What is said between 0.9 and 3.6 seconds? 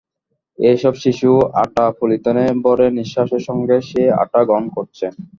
শিশু আঠা পলিথিনে ভরে নিঃশ্বাসের